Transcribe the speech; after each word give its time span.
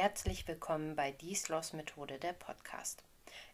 herzlich 0.00 0.46
willkommen 0.46 0.94
bei 0.94 1.10
Die 1.10 1.34
Sloss 1.34 1.72
Methode 1.72 2.20
der 2.20 2.32
Podcast. 2.32 3.02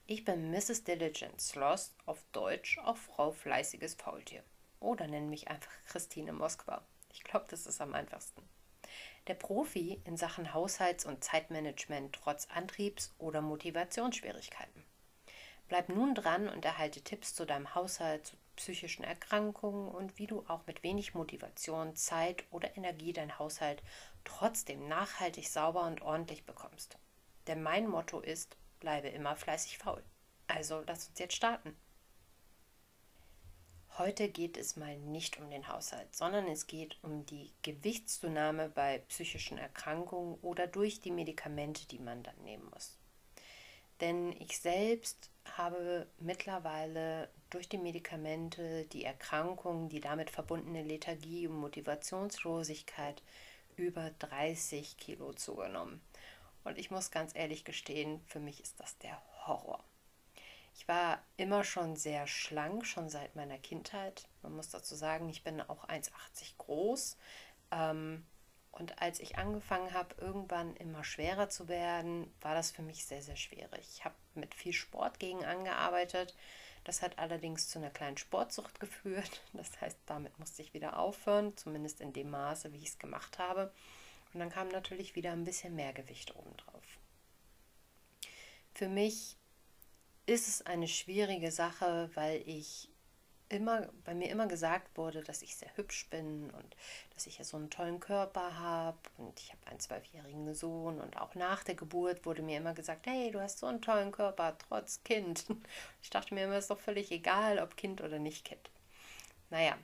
Ich 0.06 0.26
bin 0.26 0.51
Mrs. 0.51 0.85
Diligent 0.85 1.40
Sloss, 1.40 1.94
auf 2.04 2.22
Deutsch 2.32 2.76
auch 2.85 2.98
Frau 2.98 3.30
Fleißiges 3.30 3.94
Faultier. 3.94 4.42
Oder 4.78 5.06
nennen 5.06 5.30
mich 5.30 5.49
einfach 5.49 5.72
Christine 5.87 6.35
Moskwa. 6.35 6.83
Ich 7.15 7.24
glaube, 7.24 7.46
das 7.49 7.65
ist 7.65 7.80
am 7.80 7.94
einfachsten. 7.94 8.42
Der 9.26 9.33
Profi 9.33 10.03
in 10.04 10.19
Sachen 10.19 10.53
Haushalts- 10.53 11.06
und 11.06 11.24
Zeitmanagement 11.24 12.15
trotz 12.15 12.47
Antriebs- 12.51 13.15
oder 13.17 13.40
Motivationsschwierigkeiten. 13.40 14.85
Bleib 15.69 15.88
nun 15.88 16.15
dran 16.15 16.51
und 16.51 16.66
erhalte 16.66 17.01
Tipps 17.01 17.34
zu 17.34 17.47
deinem 17.47 17.74
Haushalt, 17.74 18.27
zu 18.27 18.37
psychischen 18.56 19.05
Erkrankungen 19.05 19.88
und 19.88 20.18
wie 20.18 20.27
du 20.27 20.45
auch 20.48 20.66
mit 20.66 20.82
wenig 20.82 21.14
Motivation, 21.14 21.96
Zeit 21.96 22.45
oder 22.50 22.76
Energie 22.76 23.12
dein 23.12 23.38
Haushalt 23.38 23.82
trotzdem 24.24 24.88
nachhaltig 24.88 25.48
sauber 25.48 25.86
und 25.86 26.02
ordentlich 26.02 26.45
bekommst. 26.45 26.98
Denn 27.46 27.62
mein 27.62 27.88
Motto 27.88 28.20
ist, 28.20 28.56
bleibe 28.80 29.09
immer 29.09 29.36
fleißig 29.36 29.78
faul. 29.78 30.02
Also 30.46 30.82
lass 30.86 31.09
uns 31.09 31.18
jetzt 31.18 31.36
starten. 31.36 31.76
Heute 33.96 34.28
geht 34.28 34.56
es 34.56 34.74
mal 34.74 34.96
nicht 34.98 35.38
um 35.38 35.48
den 35.50 35.68
Haushalt, 35.68 36.16
sondern 36.16 36.48
es 36.48 36.66
geht 36.66 36.98
um 37.02 37.24
die 37.26 37.52
Gewichtszunahme 37.62 38.68
bei 38.68 38.98
psychischen 39.09 39.56
Erkrankungen 39.56 40.34
oder 40.42 40.66
durch 40.66 41.00
die 41.00 41.12
Medikamente, 41.12 41.86
die 41.86 42.00
man 42.00 42.24
dann 42.24 42.36
nehmen 42.42 42.68
muss. 42.70 42.98
Denn 44.00 44.32
ich 44.32 44.59
selbst 44.59 45.30
habe 45.56 46.09
mittlerweile 46.18 47.30
durch 47.54 47.68
die 47.68 47.78
Medikamente, 47.78 48.84
die 48.86 49.04
Erkrankungen, 49.04 49.88
die 49.88 50.00
damit 50.00 50.30
verbundene 50.30 50.82
Lethargie 50.82 51.46
und 51.46 51.56
Motivationslosigkeit 51.56 53.22
über 53.76 54.10
30 54.18 54.96
Kilo 54.96 55.32
zugenommen. 55.32 56.01
Und 56.64 56.79
ich 56.79 56.90
muss 56.90 57.10
ganz 57.10 57.34
ehrlich 57.34 57.64
gestehen, 57.64 58.20
für 58.26 58.40
mich 58.40 58.60
ist 58.60 58.80
das 58.80 58.98
der 58.98 59.20
Horror. 59.46 59.84
Ich 60.76 60.88
war 60.88 61.23
immer 61.37 61.62
schon 61.62 61.95
sehr 61.95 62.26
schlank, 62.26 62.84
schon 62.87 63.09
seit 63.09 63.37
meiner 63.37 63.59
Kindheit. 63.59 64.27
Man 64.42 64.57
muss 64.57 64.70
dazu 64.70 64.97
sagen, 64.97 65.29
ich 65.29 65.45
bin 65.45 65.61
auch 65.61 65.89
1,80 65.89 66.57
groß. 66.59 67.17
Ähm, 67.70 68.27
und 68.73 69.01
als 69.01 69.20
ich 69.20 69.39
angefangen 69.39 69.92
habe, 69.92 70.17
irgendwann 70.19 70.75
immer 70.77 71.05
schwerer 71.05 71.48
zu 71.48 71.69
werden, 71.69 72.34
war 72.41 72.57
das 72.57 72.73
für 72.73 72.83
mich 72.83 73.07
sehr, 73.07 73.23
sehr 73.23 73.36
schwierig. 73.36 73.89
Ich 73.92 74.05
habe 74.05 74.17
mit 74.34 74.53
viel 74.57 74.73
Sport 74.73 75.20
gegen 75.20 75.45
angearbeitet. 75.45 76.34
Das 76.85 77.01
hat 77.01 77.19
allerdings 77.19 77.69
zu 77.69 77.79
einer 77.79 77.91
kleinen 77.91 78.19
Sportsucht 78.19 78.79
geführt. 78.79 79.43
Das 79.55 79.81
heißt, 79.81 79.99
damit 80.07 80.39
musste 80.39 80.63
ich 80.63 80.75
wieder 80.75 80.99
aufhören, 80.99 81.57
zumindest 81.57 82.01
in 82.01 82.13
dem 82.13 82.31
Maße, 82.31 82.73
wie 82.73 82.79
ich 82.79 82.91
es 82.91 82.99
gemacht 82.99 83.39
habe. 83.39 83.73
Und 84.33 84.41
dann 84.41 84.51
kam 84.51 84.69
natürlich 84.69 85.15
wieder 85.15 85.33
ein 85.33 85.45
bisschen 85.45 85.75
mehr 85.75 85.93
Gewicht 85.93 86.37
obendrauf. 86.37 86.83
Für 88.75 88.89
mich 88.89 89.37
ist 90.27 90.49
es 90.49 90.63
eine 90.63 90.89
schwierige 90.89 91.53
Sache, 91.53 92.11
weil 92.15 92.43
ich 92.47 92.91
immer, 93.48 93.89
bei 94.05 94.14
mir 94.14 94.31
immer 94.31 94.47
gesagt 94.47 94.97
wurde, 94.97 95.23
dass 95.23 95.42
ich 95.42 95.56
sehr 95.56 95.75
hübsch 95.77 96.09
bin 96.11 96.50
und 96.50 96.77
dass 97.14 97.27
ich 97.27 97.39
ja 97.39 97.45
so 97.45 97.56
einen 97.56 97.70
tollen 97.70 98.01
Körper 98.01 98.59
habe 98.59 98.98
und 99.19 99.39
ich 99.41 99.53
habe 99.53 99.67
einen 99.67 99.81
zwölfjährigen 99.81 100.55
Sohn 100.55 101.01
und 101.01 101.17
auch 101.17 101.34
nach 101.34 101.62
der 101.64 101.75
Geburt 101.75 102.25
wurde 102.27 102.42
mir 102.42 102.59
immer 102.59 102.75
gesagt, 102.75 103.06
hey, 103.06 103.31
du 103.31 103.41
hast 103.41 103.59
so 103.59 103.67
einen 103.67 103.83
tollen 103.83 104.12
Körper, 104.12 104.56
trotz 104.59 105.03
Kind. 105.05 105.47
Ich 106.03 106.11
dachte 106.11 106.34
mir 106.34 106.45
immer, 106.45 106.59
ist 106.59 106.70
doch 106.70 106.78
völlig 106.78 107.11
egal, 107.11 107.59
ob 107.59 107.77
Kind 107.77 108.03
oder 108.03 108.19
nicht 108.19 108.45
Kind. 108.45 108.70
Naja, 109.48 109.77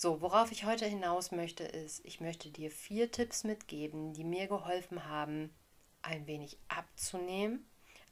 so, 0.00 0.20
worauf 0.20 0.52
ich 0.52 0.64
heute 0.64 0.86
hinaus 0.86 1.32
möchte, 1.32 1.64
ist, 1.64 2.04
ich 2.04 2.20
möchte 2.20 2.50
dir 2.50 2.70
vier 2.70 3.10
Tipps 3.10 3.42
mitgeben, 3.42 4.12
die 4.12 4.22
mir 4.22 4.46
geholfen 4.46 5.06
haben, 5.06 5.52
ein 6.02 6.26
wenig 6.26 6.56
abzunehmen, 6.68 7.68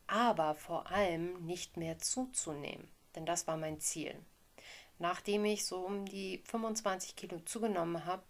aber 0.06 0.55
vor 0.55 0.91
allem 0.91 1.45
nicht 1.45 1.77
mehr 1.77 1.99
zuzunehmen. 1.99 2.89
Denn 3.15 3.25
das 3.25 3.47
war 3.47 3.56
mein 3.56 3.78
Ziel. 3.81 4.19
Nachdem 4.99 5.45
ich 5.45 5.67
so 5.67 5.79
um 5.79 6.07
die 6.07 6.43
25 6.45 7.17
Kilo 7.17 7.41
zugenommen 7.41 8.05
habe, 8.05 8.23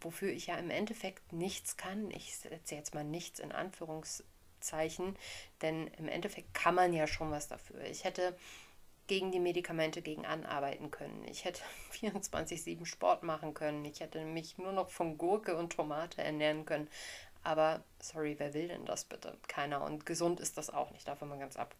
wofür 0.00 0.30
ich 0.30 0.46
ja 0.46 0.56
im 0.56 0.70
Endeffekt 0.70 1.32
nichts 1.32 1.76
kann, 1.76 2.10
ich 2.10 2.36
setze 2.36 2.74
jetzt 2.74 2.94
mal 2.94 3.04
nichts 3.04 3.40
in 3.40 3.52
Anführungszeichen, 3.52 5.16
denn 5.62 5.86
im 5.88 6.08
Endeffekt 6.08 6.54
kann 6.54 6.74
man 6.74 6.92
ja 6.92 7.06
schon 7.06 7.30
was 7.30 7.48
dafür. 7.48 7.82
Ich 7.84 8.04
hätte 8.04 8.36
gegen 9.06 9.32
die 9.32 9.40
Medikamente 9.40 10.02
gegen 10.02 10.24
anarbeiten 10.24 10.92
können. 10.92 11.24
Ich 11.26 11.44
hätte 11.44 11.62
24-7 12.00 12.86
Sport 12.86 13.24
machen 13.24 13.54
können. 13.54 13.84
Ich 13.84 14.00
hätte 14.00 14.24
mich 14.24 14.56
nur 14.56 14.70
noch 14.70 14.88
von 14.90 15.18
Gurke 15.18 15.56
und 15.56 15.72
Tomate 15.72 16.22
ernähren 16.22 16.64
können. 16.64 16.88
Aber 17.42 17.82
sorry, 17.98 18.36
wer 18.38 18.54
will 18.54 18.68
denn 18.68 18.84
das 18.84 19.04
bitte? 19.04 19.36
Keiner. 19.48 19.82
Und 19.82 20.06
gesund 20.06 20.38
ist 20.38 20.58
das 20.58 20.70
auch 20.70 20.92
nicht, 20.92 21.08
davon 21.08 21.28
mal 21.28 21.38
ganz 21.38 21.56
ab. 21.56 21.74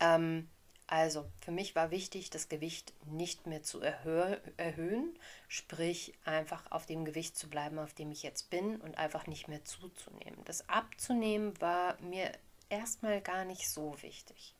Ähm, 0.00 0.48
also, 0.86 1.30
für 1.40 1.50
mich 1.50 1.74
war 1.74 1.90
wichtig, 1.90 2.28
das 2.28 2.48
Gewicht 2.50 2.92
nicht 3.06 3.46
mehr 3.46 3.62
zu 3.62 3.80
erhö 3.80 4.36
erhöhen, 4.58 5.18
sprich 5.48 6.12
einfach 6.24 6.70
auf 6.70 6.84
dem 6.84 7.06
Gewicht 7.06 7.38
zu 7.38 7.48
bleiben, 7.48 7.78
auf 7.78 7.94
dem 7.94 8.12
ich 8.12 8.22
jetzt 8.22 8.50
bin 8.50 8.80
und 8.80 8.98
einfach 8.98 9.26
nicht 9.26 9.48
mehr 9.48 9.64
zuzunehmen. 9.64 10.44
Das 10.44 10.68
abzunehmen 10.68 11.58
war 11.60 11.98
mir 12.02 12.30
erstmal 12.68 13.22
gar 13.22 13.44
nicht 13.44 13.68
so 13.68 14.00
wichtig. 14.02 14.54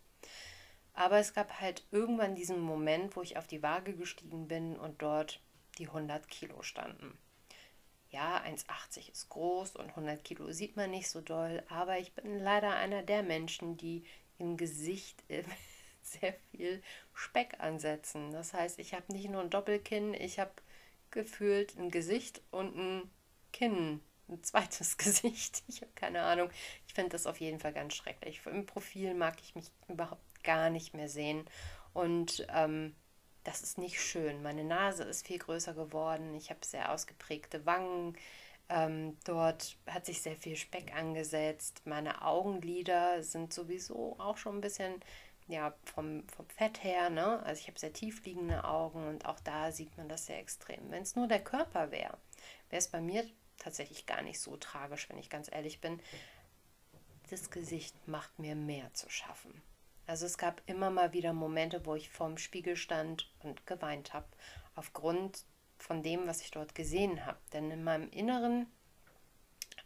Aber 0.94 1.18
es 1.18 1.34
gab 1.34 1.60
halt 1.60 1.84
irgendwann 1.90 2.34
diesen 2.34 2.60
Moment, 2.60 3.16
wo 3.16 3.22
ich 3.22 3.36
auf 3.36 3.46
die 3.46 3.62
Waage 3.62 3.94
gestiegen 3.94 4.48
bin 4.48 4.76
und 4.76 5.02
dort 5.02 5.40
die 5.78 5.88
100 5.88 6.28
Kilo 6.28 6.62
standen. 6.62 7.18
Ja, 8.10 8.42
1,80 8.44 9.10
ist 9.10 9.28
groß 9.28 9.76
und 9.76 9.88
100 9.88 10.22
Kilo 10.22 10.52
sieht 10.52 10.76
man 10.76 10.90
nicht 10.90 11.10
so 11.10 11.20
doll, 11.20 11.64
aber 11.68 11.98
ich 11.98 12.14
bin 12.14 12.38
leider 12.38 12.76
einer 12.76 13.02
der 13.02 13.24
Menschen, 13.24 13.76
die 13.76 14.04
im 14.38 14.56
Gesicht 14.56 15.22
sehr 16.20 16.34
viel 16.50 16.82
Speck 17.12 17.60
ansetzen. 17.60 18.30
Das 18.32 18.52
heißt, 18.52 18.78
ich 18.78 18.94
habe 18.94 19.12
nicht 19.12 19.28
nur 19.30 19.40
ein 19.40 19.50
Doppelkinn, 19.50 20.14
ich 20.14 20.38
habe 20.38 20.52
gefühlt 21.10 21.76
ein 21.78 21.90
Gesicht 21.90 22.42
und 22.50 22.76
ein 22.76 23.10
Kinn, 23.52 24.00
ein 24.28 24.42
zweites 24.42 24.96
Gesicht. 24.98 25.62
Ich 25.68 25.80
habe 25.80 25.92
keine 25.94 26.22
Ahnung. 26.22 26.50
Ich 26.86 26.94
finde 26.94 27.10
das 27.10 27.26
auf 27.26 27.40
jeden 27.40 27.60
Fall 27.60 27.72
ganz 27.72 27.94
schrecklich. 27.94 28.40
Im 28.46 28.66
Profil 28.66 29.14
mag 29.14 29.36
ich 29.40 29.54
mich 29.54 29.70
überhaupt 29.88 30.44
gar 30.44 30.70
nicht 30.70 30.94
mehr 30.94 31.08
sehen. 31.08 31.44
Und 31.92 32.46
ähm, 32.52 32.94
das 33.44 33.62
ist 33.62 33.78
nicht 33.78 34.00
schön. 34.00 34.42
Meine 34.42 34.64
Nase 34.64 35.04
ist 35.04 35.26
viel 35.26 35.38
größer 35.38 35.74
geworden. 35.74 36.34
Ich 36.34 36.50
habe 36.50 36.60
sehr 36.64 36.90
ausgeprägte 36.92 37.64
Wangen. 37.66 38.16
Ähm, 38.68 39.16
dort 39.24 39.76
hat 39.86 40.06
sich 40.06 40.22
sehr 40.22 40.36
viel 40.36 40.56
Speck 40.56 40.94
angesetzt. 40.94 41.82
Meine 41.84 42.22
Augenlider 42.22 43.22
sind 43.22 43.52
sowieso 43.52 44.16
auch 44.18 44.38
schon 44.38 44.56
ein 44.56 44.60
bisschen 44.62 44.94
ja, 45.46 45.74
vom, 45.84 46.26
vom 46.28 46.48
Fett 46.48 46.82
her. 46.82 47.10
Ne? 47.10 47.42
Also 47.44 47.60
ich 47.60 47.68
habe 47.68 47.78
sehr 47.78 47.92
tief 47.92 48.24
liegende 48.24 48.64
Augen 48.64 49.06
und 49.06 49.26
auch 49.26 49.40
da 49.40 49.72
sieht 49.72 49.96
man 49.96 50.08
das 50.08 50.26
sehr 50.26 50.38
extrem. 50.38 50.90
Wenn 50.90 51.02
es 51.02 51.16
nur 51.16 51.28
der 51.28 51.42
Körper 51.42 51.90
wäre, 51.90 52.18
wäre 52.70 52.78
es 52.78 52.88
bei 52.88 53.00
mir 53.00 53.24
tatsächlich 53.58 54.06
gar 54.06 54.22
nicht 54.22 54.40
so 54.40 54.56
tragisch, 54.56 55.08
wenn 55.08 55.18
ich 55.18 55.30
ganz 55.30 55.50
ehrlich 55.50 55.80
bin. 55.80 56.00
Das 57.30 57.50
Gesicht 57.50 57.94
macht 58.06 58.38
mir 58.38 58.54
mehr 58.54 58.92
zu 58.94 59.08
schaffen. 59.10 59.62
Also 60.06 60.26
es 60.26 60.36
gab 60.36 60.60
immer 60.66 60.90
mal 60.90 61.12
wieder 61.12 61.32
Momente, 61.32 61.86
wo 61.86 61.94
ich 61.94 62.10
vorm 62.10 62.36
Spiegel 62.36 62.76
stand 62.76 63.32
und 63.42 63.66
geweint 63.66 64.12
habe, 64.12 64.26
aufgrund 64.74 65.44
von 65.78 66.02
dem, 66.02 66.26
was 66.26 66.42
ich 66.42 66.50
dort 66.50 66.74
gesehen 66.74 67.24
habe. 67.24 67.38
Denn 67.52 67.70
in 67.70 67.84
meinem 67.84 68.10
inneren 68.10 68.66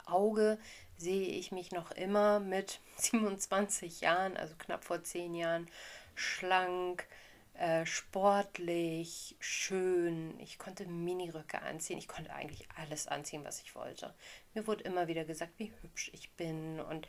Auge 0.09 0.59
sehe 0.97 1.29
ich 1.29 1.53
mich 1.53 1.73
noch 1.73 1.91
immer 1.93 2.41
mit 2.41 2.81
27 2.97 4.01
Jahren, 4.01 4.37
also 4.37 4.55
knapp 4.59 4.85
vor 4.85 5.03
10 5.03 5.35
Jahren, 5.35 5.69
schlank, 6.15 7.07
äh, 7.55 7.87
sportlich, 7.87 9.37
schön. 9.41 10.39
Ich 10.39 10.59
konnte 10.59 10.87
Miniröcke 10.87 11.61
anziehen. 11.61 11.99
Ich 11.99 12.07
konnte 12.07 12.33
eigentlich 12.33 12.69
alles 12.77 13.09
anziehen, 13.09 13.45
was 13.45 13.61
ich 13.63 13.75
wollte. 13.75 14.15
Mir 14.55 14.67
wurde 14.69 14.85
immer 14.85 15.09
wieder 15.09 15.25
gesagt, 15.25 15.53
wie 15.59 15.73
hübsch 15.83 16.11
ich 16.15 16.31
bin 16.33 16.79
und 16.79 17.09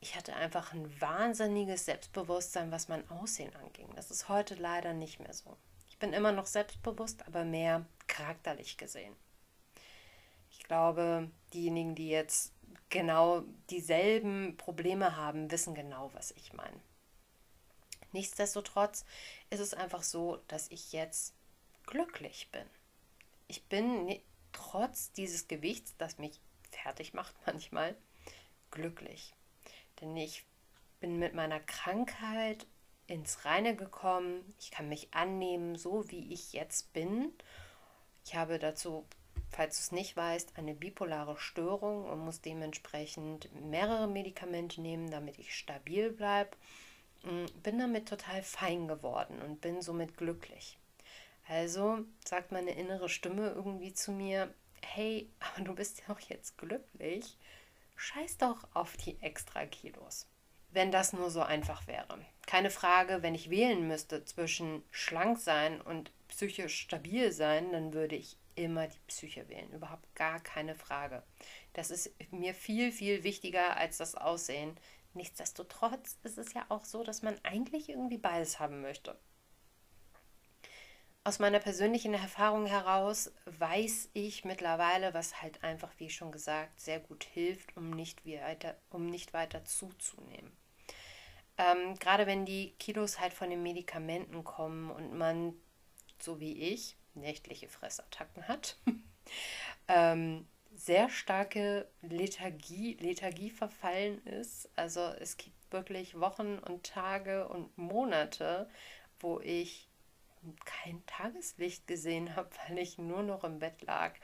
ich 0.00 0.14
hatte 0.14 0.34
einfach 0.34 0.72
ein 0.72 1.00
wahnsinniges 1.00 1.84
Selbstbewusstsein, 1.86 2.70
was 2.70 2.88
mein 2.88 3.08
Aussehen 3.10 3.54
anging. 3.56 3.88
Das 3.96 4.10
ist 4.10 4.28
heute 4.28 4.54
leider 4.54 4.92
nicht 4.92 5.20
mehr 5.20 5.32
so. 5.32 5.56
Ich 5.88 5.98
bin 5.98 6.12
immer 6.12 6.32
noch 6.32 6.46
selbstbewusst, 6.46 7.26
aber 7.26 7.44
mehr 7.44 7.84
charakterlich 8.06 8.76
gesehen. 8.76 9.14
Ich 10.58 10.64
glaube, 10.64 11.30
diejenigen, 11.52 11.94
die 11.94 12.08
jetzt 12.08 12.52
genau 12.88 13.42
dieselben 13.70 14.56
Probleme 14.56 15.16
haben, 15.16 15.50
wissen 15.50 15.74
genau, 15.74 16.10
was 16.14 16.30
ich 16.32 16.54
meine. 16.54 16.80
Nichtsdestotrotz 18.12 19.04
ist 19.50 19.60
es 19.60 19.74
einfach 19.74 20.02
so, 20.02 20.38
dass 20.48 20.70
ich 20.70 20.92
jetzt 20.92 21.34
glücklich 21.84 22.48
bin. 22.50 22.64
Ich 23.48 23.64
bin 23.64 24.18
trotz 24.52 25.12
dieses 25.12 25.46
Gewichts, 25.46 25.94
das 25.98 26.18
mich 26.18 26.40
fertig 26.70 27.12
macht 27.12 27.34
manchmal, 27.46 27.94
glücklich. 28.70 29.34
Denn 30.00 30.16
ich 30.16 30.46
bin 31.00 31.18
mit 31.18 31.34
meiner 31.34 31.60
Krankheit 31.60 32.66
ins 33.06 33.44
Reine 33.44 33.76
gekommen. 33.76 34.54
Ich 34.58 34.70
kann 34.70 34.88
mich 34.88 35.12
annehmen, 35.12 35.76
so 35.76 36.10
wie 36.10 36.32
ich 36.32 36.54
jetzt 36.54 36.92
bin. 36.94 37.32
Ich 38.24 38.34
habe 38.34 38.58
dazu 38.58 39.06
falls 39.50 39.76
du 39.76 39.80
es 39.80 39.92
nicht 39.92 40.16
weißt, 40.16 40.56
eine 40.56 40.74
bipolare 40.74 41.36
Störung 41.38 42.04
und 42.06 42.20
muss 42.20 42.40
dementsprechend 42.40 43.48
mehrere 43.54 44.08
Medikamente 44.08 44.80
nehmen, 44.80 45.10
damit 45.10 45.38
ich 45.38 45.54
stabil 45.56 46.10
bleibe. 46.10 46.56
Mm, 47.22 47.46
bin 47.62 47.78
damit 47.78 48.08
total 48.08 48.42
fein 48.42 48.88
geworden 48.88 49.40
und 49.42 49.60
bin 49.60 49.82
somit 49.82 50.16
glücklich. 50.16 50.78
Also 51.48 52.00
sagt 52.24 52.52
meine 52.52 52.72
innere 52.72 53.08
Stimme 53.08 53.50
irgendwie 53.50 53.92
zu 53.92 54.12
mir, 54.12 54.52
hey, 54.82 55.30
aber 55.40 55.64
du 55.64 55.74
bist 55.74 56.00
ja 56.00 56.14
auch 56.14 56.20
jetzt 56.20 56.58
glücklich. 56.58 57.36
Scheiß 57.96 58.38
doch 58.38 58.68
auf 58.74 58.96
die 58.96 59.20
extra 59.22 59.64
Kilos. 59.66 60.26
Wenn 60.70 60.92
das 60.92 61.12
nur 61.12 61.30
so 61.30 61.40
einfach 61.40 61.86
wäre. 61.86 62.18
Keine 62.46 62.70
Frage, 62.70 63.22
wenn 63.22 63.34
ich 63.34 63.48
wählen 63.48 63.88
müsste 63.88 64.24
zwischen 64.24 64.82
schlank 64.90 65.38
sein 65.38 65.80
und 65.80 66.12
psychisch 66.28 66.78
stabil 66.80 67.32
sein, 67.32 67.72
dann 67.72 67.94
würde 67.94 68.16
ich 68.16 68.36
immer 68.56 68.88
die 68.88 68.98
Psyche 69.06 69.48
wählen. 69.48 69.70
Überhaupt 69.72 70.14
gar 70.14 70.40
keine 70.40 70.74
Frage. 70.74 71.22
Das 71.72 71.90
ist 71.90 72.10
mir 72.32 72.54
viel, 72.54 72.90
viel 72.90 73.22
wichtiger 73.22 73.76
als 73.76 73.98
das 73.98 74.14
Aussehen. 74.14 74.76
Nichtsdestotrotz 75.14 76.18
ist 76.24 76.38
es 76.38 76.52
ja 76.52 76.66
auch 76.68 76.84
so, 76.84 77.04
dass 77.04 77.22
man 77.22 77.38
eigentlich 77.42 77.88
irgendwie 77.88 78.18
beides 78.18 78.58
haben 78.58 78.82
möchte. 78.82 79.18
Aus 81.24 81.40
meiner 81.40 81.58
persönlichen 81.58 82.14
Erfahrung 82.14 82.66
heraus 82.66 83.32
weiß 83.46 84.10
ich 84.12 84.44
mittlerweile, 84.44 85.12
was 85.12 85.42
halt 85.42 85.64
einfach, 85.64 85.90
wie 85.98 86.08
schon 86.08 86.30
gesagt, 86.30 86.80
sehr 86.80 87.00
gut 87.00 87.24
hilft, 87.24 87.76
um 87.76 87.90
nicht 87.90 88.24
weiter, 88.24 88.76
um 88.90 89.06
nicht 89.06 89.32
weiter 89.32 89.64
zuzunehmen. 89.64 90.56
Ähm, 91.58 91.98
gerade 91.98 92.26
wenn 92.26 92.44
die 92.44 92.74
Kilos 92.78 93.18
halt 93.18 93.32
von 93.32 93.50
den 93.50 93.62
Medikamenten 93.62 94.44
kommen 94.44 94.90
und 94.90 95.18
man, 95.18 95.54
so 96.22 96.40
wie 96.40 96.52
ich, 96.52 96.96
nächtliche 97.14 97.68
Fressattacken 97.68 98.48
hat, 98.48 98.78
ähm, 99.88 100.46
sehr 100.74 101.08
starke 101.08 101.88
Lethargie, 102.02 102.96
Lethargie 103.00 103.50
verfallen 103.50 104.22
ist. 104.26 104.68
Also 104.76 105.00
es 105.00 105.36
gibt 105.36 105.56
wirklich 105.72 106.20
Wochen 106.20 106.58
und 106.58 106.84
Tage 106.84 107.48
und 107.48 107.76
Monate, 107.78 108.68
wo 109.20 109.40
ich 109.40 109.88
kein 110.64 111.04
Tageslicht 111.06 111.86
gesehen 111.86 112.36
habe, 112.36 112.50
weil 112.68 112.78
ich 112.78 112.98
nur 112.98 113.22
noch 113.22 113.44
im 113.44 113.58
Bett 113.58 113.82
lag. 113.82 114.14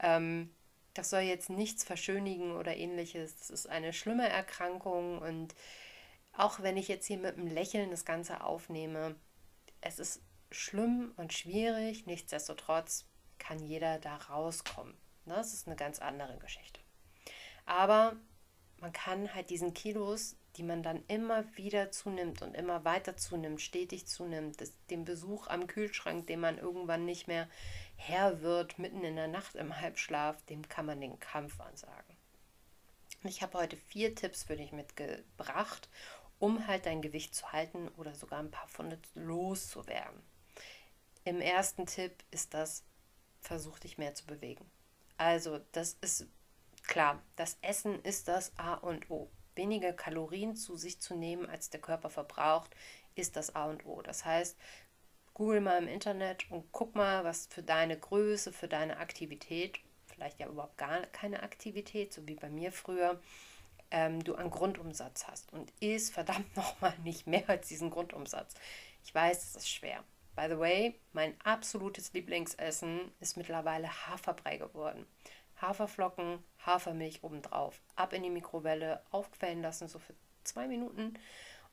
Ähm, 0.00 0.50
das 0.94 1.08
soll 1.08 1.20
jetzt 1.20 1.48
nichts 1.48 1.84
verschönigen 1.84 2.52
oder 2.52 2.76
ähnliches. 2.76 3.36
Das 3.36 3.50
ist 3.50 3.66
eine 3.66 3.92
schlimme 3.92 4.28
Erkrankung 4.28 5.18
und 5.18 5.54
auch 6.34 6.60
wenn 6.60 6.76
ich 6.76 6.88
jetzt 6.88 7.06
hier 7.06 7.18
mit 7.18 7.36
einem 7.36 7.46
Lächeln 7.46 7.90
das 7.90 8.04
Ganze 8.04 8.42
aufnehme, 8.44 9.16
es 9.80 9.98
ist 9.98 10.22
schlimm 10.52 11.12
und 11.16 11.32
schwierig. 11.32 12.06
Nichtsdestotrotz 12.06 13.06
kann 13.38 13.58
jeder 13.58 13.98
da 13.98 14.16
rauskommen. 14.16 14.94
Ne? 15.24 15.34
Das 15.34 15.52
ist 15.52 15.66
eine 15.66 15.76
ganz 15.76 15.98
andere 15.98 16.38
Geschichte. 16.38 16.80
Aber 17.66 18.16
man 18.80 18.92
kann 18.92 19.32
halt 19.34 19.50
diesen 19.50 19.74
Kilos, 19.74 20.36
die 20.56 20.62
man 20.62 20.82
dann 20.82 21.04
immer 21.08 21.44
wieder 21.56 21.90
zunimmt 21.90 22.42
und 22.42 22.54
immer 22.54 22.84
weiter 22.84 23.16
zunimmt, 23.16 23.60
stetig 23.60 24.06
zunimmt, 24.06 24.60
das, 24.60 24.72
den 24.90 25.04
Besuch 25.04 25.46
am 25.46 25.66
Kühlschrank, 25.66 26.26
den 26.26 26.40
man 26.40 26.58
irgendwann 26.58 27.04
nicht 27.04 27.26
mehr 27.26 27.48
Herr 27.96 28.42
wird, 28.42 28.78
mitten 28.78 29.04
in 29.04 29.16
der 29.16 29.28
Nacht 29.28 29.54
im 29.54 29.80
Halbschlaf, 29.80 30.44
dem 30.46 30.68
kann 30.68 30.86
man 30.86 31.00
den 31.00 31.18
Kampf 31.20 31.60
ansagen. 31.60 32.16
Ich 33.24 33.40
habe 33.40 33.58
heute 33.58 33.76
vier 33.76 34.14
Tipps 34.14 34.42
für 34.42 34.56
dich 34.56 34.72
mitgebracht, 34.72 35.88
um 36.40 36.66
halt 36.66 36.86
dein 36.86 37.02
Gewicht 37.02 37.36
zu 37.36 37.52
halten 37.52 37.88
oder 37.96 38.14
sogar 38.14 38.40
ein 38.40 38.50
paar 38.50 38.66
Pfunde 38.66 38.98
loszuwerden. 39.14 40.20
Im 41.24 41.40
ersten 41.40 41.86
Tipp 41.86 42.24
ist 42.30 42.54
das, 42.54 42.84
versuch 43.40 43.78
dich 43.78 43.98
mehr 43.98 44.14
zu 44.14 44.26
bewegen. 44.26 44.68
Also, 45.16 45.60
das 45.72 45.96
ist 46.00 46.26
klar, 46.86 47.22
das 47.36 47.58
Essen 47.62 48.02
ist 48.02 48.28
das 48.28 48.52
A 48.56 48.74
und 48.74 49.10
O. 49.10 49.30
Weniger 49.54 49.92
Kalorien 49.92 50.56
zu 50.56 50.76
sich 50.76 51.00
zu 51.00 51.14
nehmen, 51.14 51.46
als 51.46 51.70
der 51.70 51.80
Körper 51.80 52.10
verbraucht, 52.10 52.74
ist 53.14 53.36
das 53.36 53.54
A 53.54 53.66
und 53.66 53.84
O. 53.86 54.02
Das 54.02 54.24
heißt, 54.24 54.56
google 55.34 55.60
mal 55.60 55.78
im 55.78 55.88
Internet 55.88 56.50
und 56.50 56.70
guck 56.72 56.94
mal, 56.94 57.24
was 57.24 57.46
für 57.46 57.62
deine 57.62 57.98
Größe, 57.98 58.52
für 58.52 58.68
deine 58.68 58.96
Aktivität, 58.96 59.78
vielleicht 60.06 60.40
ja 60.40 60.48
überhaupt 60.48 60.78
gar 60.78 61.02
keine 61.06 61.42
Aktivität, 61.42 62.12
so 62.12 62.26
wie 62.26 62.34
bei 62.34 62.48
mir 62.48 62.72
früher, 62.72 63.20
ähm, 63.90 64.24
du 64.24 64.34
an 64.34 64.50
Grundumsatz 64.50 65.26
hast. 65.26 65.52
Und 65.52 65.72
ist 65.80 66.12
verdammt 66.12 66.56
nochmal 66.56 66.94
nicht 67.04 67.26
mehr 67.26 67.48
als 67.48 67.68
diesen 67.68 67.90
Grundumsatz. 67.90 68.54
Ich 69.04 69.14
weiß, 69.14 69.44
es 69.44 69.56
ist 69.56 69.70
schwer. 69.70 70.04
By 70.34 70.48
the 70.48 70.58
way, 70.58 70.98
mein 71.12 71.34
absolutes 71.44 72.12
Lieblingsessen 72.14 73.12
ist 73.20 73.36
mittlerweile 73.36 73.88
Haferbrei 74.08 74.56
geworden. 74.56 75.06
Haferflocken, 75.60 76.42
Hafermilch 76.64 77.22
obendrauf, 77.22 77.80
ab 77.96 78.12
in 78.12 78.22
die 78.22 78.30
Mikrowelle, 78.30 79.02
aufquellen 79.10 79.62
lassen, 79.62 79.88
so 79.88 79.98
für 79.98 80.14
zwei 80.42 80.66
Minuten. 80.66 81.18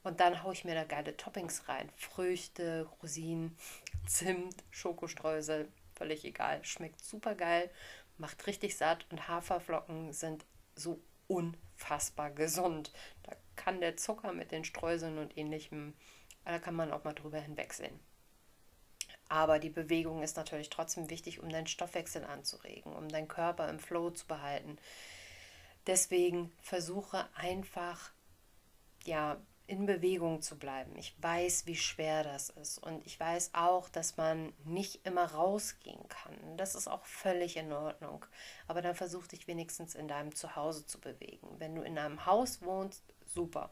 Und 0.04 0.20
dann 0.20 0.44
haue 0.44 0.54
ich 0.54 0.66
mir 0.66 0.76
da 0.76 0.84
geile 0.84 1.18
Toppings 1.18 1.68
rein. 1.68 1.90
Früchte, 1.96 2.88
Rosinen, 3.02 3.58
Zimt, 4.08 4.64
Schokostreusel, 4.70 5.72
völlig 5.96 6.24
egal. 6.26 6.64
Schmeckt 6.64 7.02
super 7.02 7.36
geil, 7.36 7.70
macht 8.18 8.46
richtig 8.46 8.78
satt 8.78 9.06
und 9.10 9.28
Haferflocken 9.28 10.14
sind 10.14 10.46
so 10.76 11.02
unfassbar 11.28 12.32
gesund. 12.32 12.92
Da 13.24 13.36
kann 13.56 13.82
der 13.82 13.98
Zucker 13.98 14.34
mit 14.34 14.52
den 14.52 14.64
Streuseln 14.66 15.18
und 15.18 15.38
ähnlichem, 15.38 15.94
da 16.46 16.60
kann 16.60 16.76
man 16.76 16.92
auch 16.92 17.04
mal 17.04 17.14
drüber 17.14 17.40
hinwegsehen. 17.40 18.00
Aber 19.30 19.60
die 19.60 19.70
Bewegung 19.70 20.24
ist 20.24 20.38
natürlich 20.38 20.70
trotzdem 20.70 21.10
wichtig, 21.10 21.40
um 21.40 21.50
deinen 21.50 21.68
Stoffwechsel 21.68 22.26
anzuregen, 22.26 22.94
um 22.94 23.08
deinen 23.08 23.28
Körper 23.28 23.70
im 23.70 23.80
Flow 23.80 24.10
zu 24.10 24.28
behalten. 24.28 24.78
Deswegen 25.88 26.52
versuche 26.62 27.28
einfach, 27.36 28.12
ja, 29.06 29.40
in 29.70 29.86
Bewegung 29.86 30.42
zu 30.42 30.58
bleiben. 30.58 30.96
Ich 30.98 31.16
weiß, 31.22 31.68
wie 31.68 31.76
schwer 31.76 32.24
das 32.24 32.50
ist. 32.50 32.80
Und 32.80 33.06
ich 33.06 33.20
weiß 33.20 33.52
auch, 33.54 33.88
dass 33.88 34.18
man 34.18 34.52
nicht 34.66 35.06
immer 35.06 35.31
rausgehen 35.31 36.08
kann. 36.10 36.58
Das 36.58 36.74
ist 36.74 36.88
auch 36.88 37.06
völlig 37.06 37.56
in 37.56 37.72
Ordnung. 37.72 38.26
Aber 38.68 38.81
dann 38.81 38.96
versuch 38.96 39.28
dich 39.28 39.48
wenigstens 39.48 39.94
in 39.94 40.08
deinem 40.08 40.34
Zuhause 40.34 40.88
zu 40.88 41.00
bewegen. 41.00 41.48
Wenn 41.60 41.76
du 41.76 41.84
in 41.84 42.00
einem 42.00 42.26
Haus 42.26 42.64
wohnst, 42.64 43.04
super. 43.26 43.70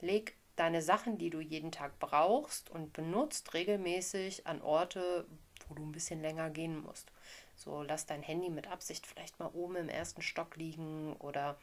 Leg 0.00 0.36
deine 0.62 0.80
Sachen, 0.80 1.18
die 1.18 1.28
du 1.28 1.40
jeden 1.40 1.72
Tag 1.72 1.98
brauchst 1.98 2.70
und 2.70 2.92
benutzt, 2.92 3.52
regelmäßig 3.52 4.46
an 4.46 4.62
Orte, 4.62 5.26
wo 5.66 5.74
du 5.74 5.82
ein 5.82 5.90
bisschen 5.90 6.22
länger 6.22 6.50
gehen 6.50 6.80
musst. 6.80 7.10
So, 7.56 7.82
lass 7.82 8.06
dein 8.06 8.22
Handy 8.22 8.48
mit 8.48 8.68
Absicht 8.68 9.04
vielleicht 9.04 9.40
mal 9.40 9.50
oben 9.54 9.74
im 9.74 9.88
ersten 9.88 10.22
Stock 10.22 10.54
liegen 10.54 11.16
oder 11.16 11.58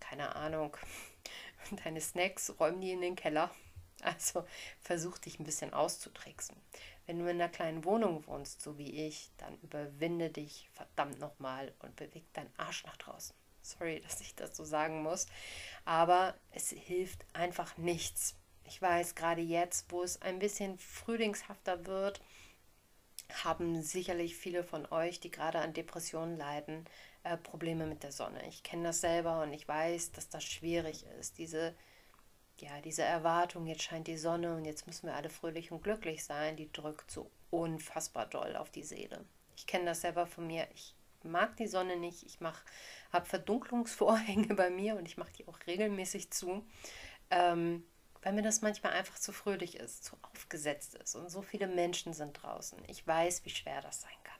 keine 0.00 0.34
Ahnung, 0.34 0.76
deine 1.84 2.00
Snacks 2.00 2.52
räum 2.58 2.80
die 2.80 2.90
in 2.90 3.00
den 3.00 3.14
Keller. 3.14 3.48
Also 4.02 4.44
versuch 4.80 5.18
dich 5.18 5.38
ein 5.38 5.44
bisschen 5.44 5.72
auszutricksen. 5.72 6.56
Wenn 7.06 7.20
du 7.20 7.30
in 7.30 7.40
einer 7.40 7.48
kleinen 7.48 7.84
Wohnung 7.84 8.26
wohnst, 8.26 8.60
so 8.60 8.76
wie 8.76 9.06
ich, 9.06 9.30
dann 9.36 9.56
überwinde 9.60 10.30
dich 10.30 10.68
verdammt 10.72 11.20
nochmal 11.20 11.72
und 11.78 11.94
beweg 11.94 12.24
deinen 12.32 12.52
Arsch 12.56 12.82
nach 12.86 12.96
draußen. 12.96 13.36
Sorry, 13.62 14.00
dass 14.06 14.20
ich 14.20 14.34
das 14.34 14.56
so 14.56 14.64
sagen 14.64 15.02
muss. 15.02 15.26
Aber 15.84 16.34
es 16.50 16.70
hilft 16.70 17.24
einfach 17.32 17.76
nichts. 17.76 18.36
Ich 18.64 18.80
weiß, 18.80 19.14
gerade 19.14 19.42
jetzt, 19.42 19.90
wo 19.90 20.02
es 20.02 20.22
ein 20.22 20.38
bisschen 20.38 20.78
frühlingshafter 20.78 21.86
wird, 21.86 22.20
haben 23.44 23.82
sicherlich 23.82 24.36
viele 24.36 24.62
von 24.62 24.86
euch, 24.90 25.20
die 25.20 25.30
gerade 25.30 25.58
an 25.60 25.72
Depressionen 25.72 26.36
leiden, 26.36 26.86
äh, 27.24 27.36
Probleme 27.36 27.86
mit 27.86 28.02
der 28.02 28.12
Sonne. 28.12 28.46
Ich 28.48 28.62
kenne 28.62 28.84
das 28.84 29.00
selber 29.00 29.42
und 29.42 29.52
ich 29.52 29.66
weiß, 29.66 30.12
dass 30.12 30.28
das 30.28 30.44
schwierig 30.44 31.04
ist. 31.18 31.38
Diese, 31.38 31.74
ja, 32.58 32.80
diese 32.80 33.02
Erwartung, 33.02 33.66
jetzt 33.66 33.82
scheint 33.82 34.06
die 34.06 34.18
Sonne 34.18 34.54
und 34.56 34.64
jetzt 34.64 34.86
müssen 34.86 35.06
wir 35.06 35.14
alle 35.14 35.30
fröhlich 35.30 35.72
und 35.72 35.82
glücklich 35.82 36.24
sein, 36.24 36.56
die 36.56 36.70
drückt 36.72 37.10
so 37.10 37.30
unfassbar 37.50 38.26
doll 38.26 38.56
auf 38.56 38.70
die 38.70 38.82
Seele. 38.82 39.24
Ich 39.56 39.66
kenne 39.66 39.86
das 39.86 40.00
selber 40.00 40.26
von 40.26 40.46
mir. 40.46 40.66
Ich 40.74 40.94
mag 41.24 41.56
die 41.56 41.66
Sonne 41.66 41.96
nicht. 41.96 42.22
Ich 42.24 42.38
habe 42.40 43.26
Verdunklungsvorhänge 43.26 44.54
bei 44.56 44.70
mir 44.70 44.96
und 44.96 45.06
ich 45.06 45.16
mache 45.16 45.32
die 45.32 45.46
auch 45.48 45.58
regelmäßig 45.66 46.30
zu, 46.30 46.64
ähm, 47.30 47.84
weil 48.22 48.32
mir 48.32 48.42
das 48.42 48.62
manchmal 48.62 48.92
einfach 48.92 49.18
zu 49.18 49.32
fröhlich 49.32 49.76
ist, 49.76 50.04
zu 50.04 50.16
aufgesetzt 50.22 50.94
ist 50.94 51.16
und 51.16 51.30
so 51.30 51.42
viele 51.42 51.66
Menschen 51.66 52.12
sind 52.12 52.42
draußen. 52.42 52.78
Ich 52.86 53.06
weiß, 53.06 53.44
wie 53.44 53.50
schwer 53.50 53.80
das 53.82 54.02
sein 54.02 54.10
kann. 54.22 54.32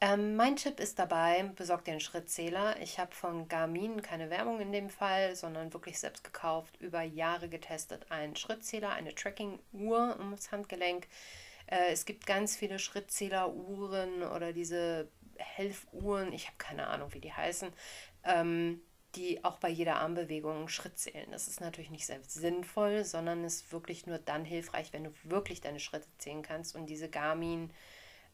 Ähm, 0.00 0.36
mein 0.36 0.54
Tipp 0.54 0.78
ist 0.78 1.00
dabei, 1.00 1.42
besorgt 1.56 1.88
einen 1.88 1.98
Schrittzähler. 1.98 2.80
Ich 2.80 3.00
habe 3.00 3.12
von 3.12 3.48
Garmin 3.48 4.00
keine 4.00 4.30
Werbung 4.30 4.60
in 4.60 4.70
dem 4.70 4.90
Fall, 4.90 5.34
sondern 5.34 5.72
wirklich 5.72 5.98
selbst 5.98 6.22
gekauft, 6.22 6.76
über 6.80 7.02
Jahre 7.02 7.48
getestet. 7.48 8.06
Einen 8.10 8.36
Schrittzähler, 8.36 8.90
eine 8.90 9.12
Tracking-Uhr 9.12 10.16
ums 10.20 10.52
Handgelenk 10.52 11.08
äh, 11.68 11.92
es 11.92 12.04
gibt 12.04 12.26
ganz 12.26 12.56
viele 12.56 12.78
Schrittzähleruhren 12.78 14.22
oder 14.22 14.52
diese 14.52 15.10
Helfuhren, 15.36 16.32
ich 16.32 16.46
habe 16.46 16.56
keine 16.58 16.88
Ahnung, 16.88 17.12
wie 17.14 17.20
die 17.20 17.32
heißen, 17.32 17.70
ähm, 18.24 18.80
die 19.14 19.44
auch 19.44 19.58
bei 19.58 19.68
jeder 19.68 19.96
Armbewegung 19.96 20.56
einen 20.56 20.68
Schritt 20.68 20.98
zählen. 20.98 21.30
Das 21.30 21.48
ist 21.48 21.60
natürlich 21.60 21.90
nicht 21.90 22.06
selbst 22.06 22.32
sinnvoll, 22.34 23.04
sondern 23.04 23.44
ist 23.44 23.72
wirklich 23.72 24.06
nur 24.06 24.18
dann 24.18 24.44
hilfreich, 24.44 24.92
wenn 24.92 25.04
du 25.04 25.12
wirklich 25.24 25.60
deine 25.60 25.80
Schritte 25.80 26.08
zählen 26.18 26.42
kannst. 26.42 26.74
Und 26.76 26.86
diese 26.86 27.08
Garmin 27.08 27.72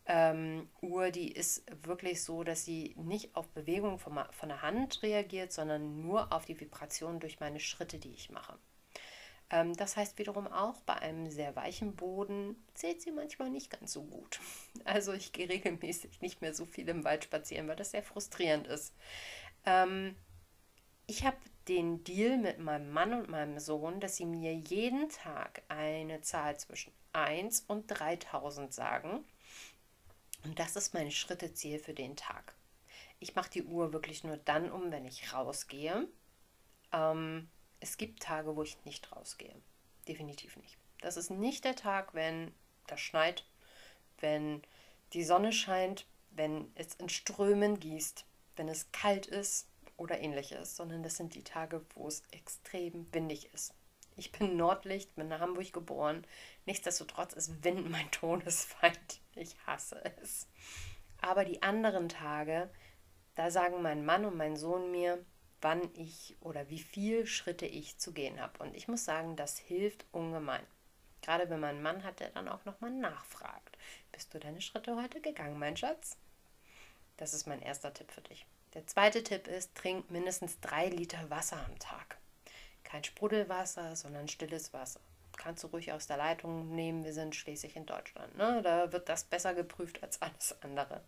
ähm, 0.06 0.68
Uhr, 0.80 1.10
die 1.10 1.30
ist 1.32 1.64
wirklich 1.86 2.22
so, 2.22 2.44
dass 2.44 2.64
sie 2.64 2.94
nicht 2.96 3.34
auf 3.36 3.48
Bewegung 3.48 3.98
von, 3.98 4.18
von 4.32 4.48
der 4.48 4.62
Hand 4.62 5.02
reagiert, 5.02 5.52
sondern 5.52 6.02
nur 6.02 6.32
auf 6.32 6.44
die 6.44 6.58
Vibration 6.60 7.20
durch 7.20 7.40
meine 7.40 7.60
Schritte, 7.60 7.98
die 7.98 8.12
ich 8.12 8.30
mache. 8.30 8.58
Ähm, 9.54 9.76
das 9.76 9.96
heißt 9.96 10.18
wiederum 10.18 10.48
auch, 10.48 10.80
bei 10.80 10.94
einem 10.94 11.30
sehr 11.30 11.54
weichen 11.54 11.94
Boden 11.94 12.56
zählt 12.74 13.00
sie 13.00 13.12
manchmal 13.12 13.50
nicht 13.50 13.70
ganz 13.70 13.92
so 13.92 14.02
gut. 14.02 14.40
Also 14.84 15.12
ich 15.12 15.32
gehe 15.32 15.48
regelmäßig 15.48 16.20
nicht 16.20 16.42
mehr 16.42 16.52
so 16.52 16.66
viel 16.66 16.88
im 16.88 17.04
Wald 17.04 17.24
spazieren, 17.24 17.68
weil 17.68 17.76
das 17.76 17.92
sehr 17.92 18.02
frustrierend 18.02 18.66
ist. 18.66 18.92
Ähm, 19.64 20.16
ich 21.06 21.24
habe 21.24 21.36
den 21.68 22.02
Deal 22.04 22.36
mit 22.36 22.58
meinem 22.58 22.90
Mann 22.90 23.14
und 23.14 23.30
meinem 23.30 23.58
Sohn, 23.60 24.00
dass 24.00 24.16
sie 24.16 24.26
mir 24.26 24.52
jeden 24.52 25.08
Tag 25.08 25.62
eine 25.68 26.20
Zahl 26.20 26.58
zwischen 26.58 26.92
1 27.12 27.60
und 27.68 27.86
3000 27.86 28.74
sagen. 28.74 29.24
Und 30.42 30.58
das 30.58 30.76
ist 30.76 30.92
mein 30.92 31.10
Schritteziel 31.10 31.78
für 31.78 31.94
den 31.94 32.16
Tag. 32.16 32.54
Ich 33.20 33.34
mache 33.34 33.50
die 33.50 33.62
Uhr 33.62 33.92
wirklich 33.92 34.24
nur 34.24 34.36
dann 34.36 34.70
um, 34.70 34.90
wenn 34.90 35.06
ich 35.06 35.32
rausgehe. 35.32 36.08
Ähm, 36.92 37.48
es 37.84 37.98
gibt 37.98 38.22
Tage, 38.22 38.56
wo 38.56 38.62
ich 38.62 38.82
nicht 38.86 39.12
rausgehe. 39.12 39.54
Definitiv 40.08 40.56
nicht. 40.56 40.78
Das 41.02 41.18
ist 41.18 41.30
nicht 41.30 41.66
der 41.66 41.76
Tag, 41.76 42.14
wenn 42.14 42.54
das 42.86 42.98
schneit, 42.98 43.44
wenn 44.20 44.62
die 45.12 45.22
Sonne 45.22 45.52
scheint, 45.52 46.06
wenn 46.30 46.72
es 46.76 46.94
in 46.94 47.10
Strömen 47.10 47.78
gießt, 47.78 48.24
wenn 48.56 48.70
es 48.70 48.90
kalt 48.92 49.26
ist 49.26 49.68
oder 49.98 50.18
ähnliches, 50.18 50.76
sondern 50.76 51.02
das 51.02 51.18
sind 51.18 51.34
die 51.34 51.44
Tage, 51.44 51.84
wo 51.94 52.08
es 52.08 52.22
extrem 52.30 53.06
windig 53.12 53.52
ist. 53.52 53.74
Ich 54.16 54.32
bin 54.32 54.56
Nordlicht, 54.56 55.14
bin 55.14 55.30
in 55.30 55.38
Hamburg 55.38 55.70
geboren. 55.74 56.26
Nichtsdestotrotz 56.64 57.34
ist 57.34 57.64
Wind 57.64 57.90
mein 57.90 58.10
Todesfeind. 58.12 59.20
Ich 59.34 59.58
hasse 59.66 60.02
es. 60.22 60.48
Aber 61.20 61.44
die 61.44 61.62
anderen 61.62 62.08
Tage, 62.08 62.70
da 63.34 63.50
sagen 63.50 63.82
mein 63.82 64.06
Mann 64.06 64.24
und 64.24 64.38
mein 64.38 64.56
Sohn 64.56 64.90
mir, 64.90 65.22
wann 65.64 65.90
ich 65.94 66.36
oder 66.42 66.68
wie 66.68 66.78
viel 66.78 67.26
Schritte 67.26 67.64
ich 67.64 67.96
zu 67.98 68.12
gehen 68.12 68.38
habe. 68.38 68.62
Und 68.62 68.76
ich 68.76 68.86
muss 68.86 69.06
sagen, 69.06 69.34
das 69.34 69.58
hilft 69.58 70.04
ungemein. 70.12 70.64
Gerade 71.22 71.48
wenn 71.48 71.58
man 71.58 71.70
einen 71.70 71.82
Mann 71.82 72.04
hat, 72.04 72.20
der 72.20 72.28
dann 72.28 72.48
auch 72.48 72.64
nochmal 72.66 72.90
nachfragt. 72.90 73.78
Bist 74.12 74.34
du 74.34 74.38
deine 74.38 74.60
Schritte 74.60 74.94
heute 74.94 75.22
gegangen, 75.22 75.58
mein 75.58 75.76
Schatz? 75.76 76.18
Das 77.16 77.32
ist 77.32 77.46
mein 77.46 77.62
erster 77.62 77.94
Tipp 77.94 78.12
für 78.12 78.20
dich. 78.20 78.44
Der 78.74 78.86
zweite 78.86 79.24
Tipp 79.24 79.48
ist, 79.48 79.74
trink 79.74 80.10
mindestens 80.10 80.60
drei 80.60 80.88
Liter 80.88 81.30
Wasser 81.30 81.64
am 81.64 81.78
Tag. 81.78 82.18
Kein 82.82 83.02
Sprudelwasser, 83.02 83.96
sondern 83.96 84.28
stilles 84.28 84.74
Wasser. 84.74 85.00
Kannst 85.38 85.64
du 85.64 85.68
ruhig 85.68 85.92
aus 85.92 86.06
der 86.06 86.18
Leitung 86.18 86.74
nehmen, 86.74 87.04
wir 87.04 87.14
sind 87.14 87.34
schließlich 87.34 87.74
in 87.74 87.86
Deutschland. 87.86 88.36
Ne? 88.36 88.60
Da 88.62 88.92
wird 88.92 89.08
das 89.08 89.24
besser 89.24 89.54
geprüft 89.54 90.02
als 90.02 90.20
alles 90.20 90.54
andere. 90.60 91.00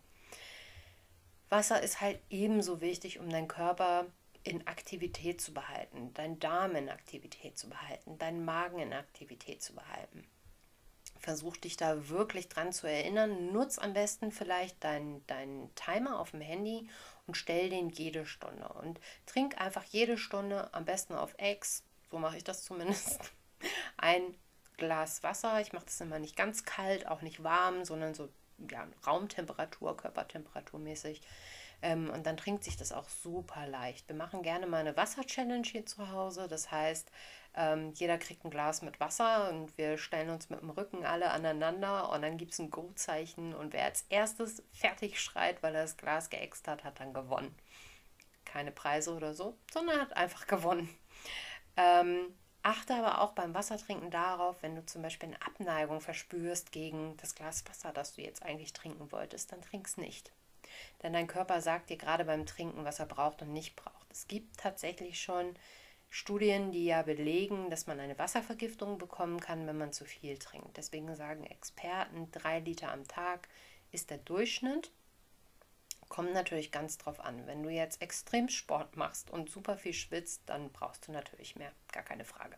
Wasser 1.49 1.81
ist 1.81 2.01
halt 2.01 2.19
ebenso 2.31 2.81
wichtig, 2.81 3.19
um 3.19 3.29
deinen 3.29 3.47
Körper 3.47 4.07
in 4.47 4.67
Aktivität 4.67 5.41
zu 5.41 5.53
behalten, 5.53 6.13
dein 6.13 6.39
Darm 6.39 6.75
in 6.75 6.89
Aktivität 6.89 7.57
zu 7.57 7.69
behalten, 7.69 8.17
deinen 8.17 8.45
Magen 8.45 8.79
in 8.79 8.93
Aktivität 8.93 9.61
zu 9.61 9.73
behalten. 9.73 10.27
Versuch 11.19 11.57
dich 11.57 11.77
da 11.77 12.09
wirklich 12.09 12.47
dran 12.47 12.71
zu 12.71 12.87
erinnern. 12.87 13.51
Nutz 13.51 13.79
am 13.79 13.93
besten 13.93 14.31
vielleicht 14.31 14.83
deinen 14.83 15.25
dein 15.27 15.69
Timer 15.75 16.19
auf 16.19 16.31
dem 16.31 16.41
Handy 16.41 16.87
und 17.25 17.35
stell 17.35 17.69
den 17.69 17.89
jede 17.89 18.25
Stunde. 18.25 18.67
Und 18.69 18.99
trink 19.25 19.59
einfach 19.59 19.83
jede 19.83 20.17
Stunde, 20.17 20.73
am 20.73 20.85
besten 20.85 21.15
auf 21.15 21.35
X, 21.39 21.83
so 22.11 22.19
mache 22.19 22.37
ich 22.37 22.43
das 22.43 22.63
zumindest, 22.63 23.19
ein 23.97 24.35
Glas 24.77 25.23
Wasser. 25.23 25.59
Ich 25.59 25.73
mache 25.73 25.85
das 25.85 25.99
immer 26.01 26.19
nicht 26.19 26.35
ganz 26.35 26.63
kalt, 26.63 27.07
auch 27.07 27.21
nicht 27.21 27.43
warm, 27.43 27.83
sondern 27.83 28.13
so 28.13 28.29
ja, 28.69 28.87
Raumtemperatur, 29.05 29.97
Körpertemperatur 29.97 30.79
mäßig. 30.79 31.21
Ähm, 31.81 32.09
und 32.09 32.25
dann 32.25 32.37
trinkt 32.37 32.63
sich 32.63 32.77
das 32.77 32.91
auch 32.91 33.07
super 33.09 33.67
leicht. 33.67 34.07
Wir 34.07 34.15
machen 34.15 34.41
gerne 34.41 34.67
mal 34.67 34.77
eine 34.77 34.97
Wasser-Challenge 34.97 35.67
hier 35.67 35.85
zu 35.85 36.11
Hause. 36.11 36.47
Das 36.47 36.71
heißt, 36.71 37.11
ähm, 37.57 37.91
jeder 37.95 38.19
kriegt 38.19 38.45
ein 38.45 38.51
Glas 38.51 38.83
mit 38.83 38.99
Wasser 38.99 39.49
und 39.49 39.75
wir 39.79 39.97
stellen 39.97 40.29
uns 40.29 40.49
mit 40.51 40.61
dem 40.61 40.69
Rücken 40.69 41.05
alle 41.05 41.31
aneinander 41.31 42.11
und 42.11 42.21
dann 42.21 42.37
gibt 42.37 42.53
es 42.53 42.59
ein 42.59 42.69
Go-Zeichen 42.69 43.55
und 43.55 43.73
wer 43.73 43.85
als 43.85 44.05
erstes 44.09 44.63
fertig 44.71 45.19
schreit, 45.19 45.63
weil 45.63 45.73
er 45.73 45.81
das 45.81 45.97
Glas 45.97 46.29
geäxt 46.29 46.67
hat, 46.67 46.83
hat 46.83 46.99
dann 46.99 47.15
gewonnen. 47.15 47.55
Keine 48.45 48.71
Preise 48.71 49.15
oder 49.15 49.33
so, 49.33 49.57
sondern 49.73 49.99
hat 49.99 50.15
einfach 50.15 50.45
gewonnen. 50.47 50.87
Ähm, 51.77 52.35
achte 52.61 52.93
aber 52.93 53.21
auch 53.21 53.31
beim 53.33 53.55
Wassertrinken 53.55 54.11
darauf, 54.11 54.61
wenn 54.61 54.75
du 54.75 54.85
zum 54.85 55.01
Beispiel 55.01 55.29
eine 55.29 55.41
Abneigung 55.41 55.99
verspürst 55.99 56.71
gegen 56.71 57.17
das 57.17 57.33
Glas 57.33 57.63
Wasser, 57.67 57.91
das 57.91 58.13
du 58.13 58.21
jetzt 58.21 58.43
eigentlich 58.43 58.73
trinken 58.73 59.11
wolltest, 59.11 59.51
dann 59.51 59.63
trink 59.63 59.87
es 59.87 59.97
nicht. 59.97 60.31
Denn 61.03 61.13
dein 61.13 61.27
Körper 61.27 61.61
sagt 61.61 61.89
dir 61.89 61.97
gerade 61.97 62.25
beim 62.25 62.45
Trinken, 62.45 62.85
was 62.85 62.99
er 62.99 63.05
braucht 63.05 63.41
und 63.41 63.53
nicht 63.53 63.75
braucht. 63.75 64.11
Es 64.11 64.27
gibt 64.27 64.57
tatsächlich 64.57 65.21
schon 65.21 65.55
Studien, 66.09 66.71
die 66.71 66.85
ja 66.85 67.01
belegen, 67.01 67.69
dass 67.69 67.87
man 67.87 67.99
eine 67.99 68.17
Wasservergiftung 68.17 68.97
bekommen 68.97 69.39
kann, 69.39 69.67
wenn 69.67 69.77
man 69.77 69.93
zu 69.93 70.05
viel 70.05 70.37
trinkt. 70.37 70.77
Deswegen 70.77 71.13
sagen 71.15 71.43
Experten, 71.43 72.31
drei 72.31 72.59
Liter 72.59 72.91
am 72.91 73.07
Tag 73.07 73.47
ist 73.91 74.09
der 74.09 74.17
Durchschnitt. 74.17 74.91
Kommt 76.09 76.33
natürlich 76.33 76.71
ganz 76.71 76.97
drauf 76.97 77.19
an. 77.19 77.45
Wenn 77.45 77.63
du 77.63 77.69
jetzt 77.69 78.01
extrem 78.01 78.47
Sport 78.47 78.95
machst 78.95 79.29
und 79.29 79.49
super 79.49 79.77
viel 79.77 79.93
schwitzt, 79.93 80.43
dann 80.45 80.71
brauchst 80.71 81.07
du 81.07 81.11
natürlich 81.11 81.57
mehr. 81.57 81.71
Gar 81.91 82.03
keine 82.03 82.23
Frage. 82.23 82.55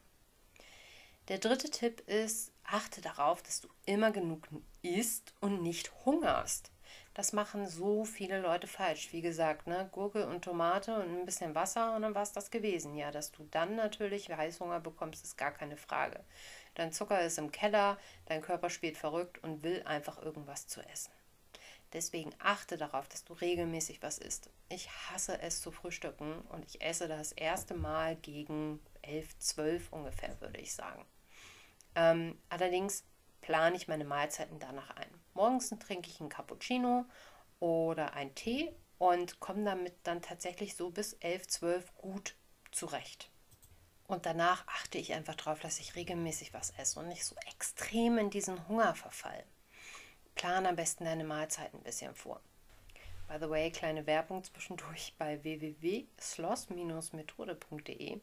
Der 1.29 1.39
dritte 1.39 1.69
Tipp 1.69 2.01
ist, 2.07 2.51
achte 2.63 3.01
darauf, 3.01 3.41
dass 3.41 3.61
du 3.61 3.67
immer 3.85 4.11
genug 4.11 4.47
isst 4.81 5.33
und 5.39 5.61
nicht 5.61 5.91
hungerst. 6.05 6.71
Das 7.19 7.33
machen 7.33 7.67
so 7.67 8.05
viele 8.05 8.39
Leute 8.39 8.65
falsch. 8.65 9.11
Wie 9.11 9.19
gesagt, 9.19 9.67
ne, 9.67 9.89
Gurke 9.91 10.25
und 10.25 10.41
Tomate 10.41 10.95
und 10.95 11.19
ein 11.19 11.25
bisschen 11.25 11.53
Wasser 11.53 11.93
und 11.93 12.03
dann 12.03 12.15
war 12.15 12.21
es 12.21 12.31
das 12.31 12.49
gewesen. 12.49 12.95
Ja, 12.95 13.11
dass 13.11 13.33
du 13.33 13.45
dann 13.51 13.75
natürlich 13.75 14.29
Heißhunger 14.29 14.79
bekommst, 14.79 15.25
ist 15.25 15.37
gar 15.37 15.51
keine 15.51 15.75
Frage. 15.75 16.23
Dein 16.75 16.93
Zucker 16.93 17.19
ist 17.19 17.37
im 17.37 17.51
Keller, 17.51 17.97
dein 18.27 18.41
Körper 18.41 18.69
spielt 18.69 18.95
verrückt 18.95 19.43
und 19.43 19.63
will 19.63 19.83
einfach 19.83 20.21
irgendwas 20.21 20.67
zu 20.67 20.79
essen. 20.79 21.11
Deswegen 21.91 22.31
achte 22.39 22.77
darauf, 22.77 23.09
dass 23.09 23.25
du 23.25 23.33
regelmäßig 23.33 24.01
was 24.01 24.17
isst. 24.17 24.49
Ich 24.69 24.89
hasse 24.89 25.41
es 25.41 25.59
zu 25.61 25.73
frühstücken 25.73 26.39
und 26.53 26.63
ich 26.63 26.81
esse 26.81 27.09
das 27.09 27.33
erste 27.33 27.73
Mal 27.73 28.15
gegen 28.15 28.79
11, 29.01 29.37
12 29.39 29.91
ungefähr, 29.91 30.39
würde 30.39 30.61
ich 30.61 30.71
sagen. 30.71 31.05
Ähm, 31.95 32.41
allerdings 32.47 33.03
plane 33.41 33.75
ich 33.75 33.89
meine 33.89 34.05
Mahlzeiten 34.05 34.59
danach 34.59 34.91
ein. 34.91 35.18
Morgens 35.33 35.73
trinke 35.79 36.09
ich 36.09 36.19
einen 36.19 36.29
Cappuccino 36.29 37.05
oder 37.59 38.13
einen 38.13 38.35
Tee 38.35 38.71
und 38.97 39.39
komme 39.39 39.63
damit 39.63 39.93
dann 40.03 40.21
tatsächlich 40.21 40.75
so 40.75 40.89
bis 40.89 41.13
11, 41.13 41.47
12 41.47 41.95
gut 41.95 42.35
zurecht. 42.71 43.29
Und 44.07 44.25
danach 44.25 44.67
achte 44.67 44.97
ich 44.97 45.13
einfach 45.13 45.35
darauf, 45.35 45.59
dass 45.59 45.79
ich 45.79 45.95
regelmäßig 45.95 46.53
was 46.53 46.71
esse 46.71 46.99
und 46.99 47.07
nicht 47.09 47.25
so 47.25 47.35
extrem 47.47 48.17
in 48.17 48.29
diesen 48.29 48.67
Hunger 48.67 48.95
verfall. 48.95 49.43
Plan 50.35 50.65
am 50.65 50.75
besten 50.75 51.05
deine 51.05 51.23
Mahlzeiten 51.23 51.79
ein 51.79 51.83
bisschen 51.83 52.13
vor. 52.15 52.41
By 53.27 53.37
the 53.39 53.49
way, 53.49 53.69
kleine 53.69 54.07
Werbung 54.07 54.43
zwischendurch 54.43 55.13
bei 55.19 55.43
www.sloss-methode.de 55.43 58.19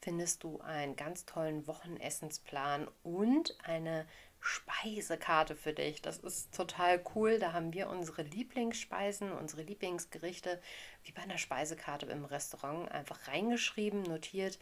findest 0.00 0.44
du 0.44 0.60
einen 0.60 0.94
ganz 0.94 1.24
tollen 1.24 1.66
Wochennessensplan 1.66 2.86
und 3.02 3.56
eine 3.64 4.06
Speisekarte 4.40 5.56
für 5.56 5.72
dich. 5.72 6.02
Das 6.02 6.18
ist 6.18 6.54
total 6.54 7.02
cool. 7.14 7.38
Da 7.38 7.52
haben 7.52 7.72
wir 7.72 7.88
unsere 7.88 8.22
Lieblingsspeisen, 8.22 9.32
unsere 9.32 9.62
Lieblingsgerichte 9.62 10.60
wie 11.04 11.12
bei 11.12 11.22
einer 11.22 11.38
Speisekarte 11.38 12.06
im 12.06 12.24
Restaurant 12.24 12.90
einfach 12.90 13.28
reingeschrieben, 13.28 14.02
notiert 14.02 14.58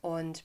und 0.00 0.44